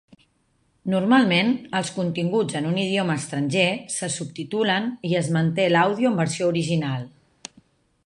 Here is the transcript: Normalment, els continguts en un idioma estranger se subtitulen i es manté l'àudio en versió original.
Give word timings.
Normalment, 0.93 1.51
els 1.79 1.91
continguts 1.97 2.57
en 2.61 2.69
un 2.71 2.81
idioma 2.85 3.19
estranger 3.23 3.67
se 3.99 4.11
subtitulen 4.17 4.91
i 5.11 5.15
es 5.23 5.33
manté 5.39 5.71
l'àudio 5.77 6.15
en 6.15 6.23
versió 6.25 6.53
original. 6.57 7.09